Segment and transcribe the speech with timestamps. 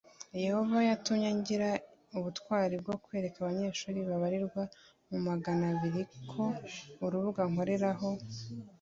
[0.27, 1.69] ati yehova yatumye ngira
[2.17, 4.61] ubutwari bwo kwereka abanyeshuri babarirwa
[5.09, 6.31] mu magana biri k
[7.05, 8.09] urubuga nkoreraho